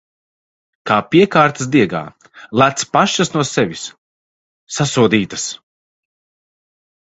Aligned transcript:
Kā 0.91 0.95
piekārtas 1.15 1.69
diegā... 1.75 2.01
Lec 2.63 2.83
pašas 2.97 3.33
no 3.37 3.45
sevis! 3.53 3.87
Sasodītas! 4.81 5.49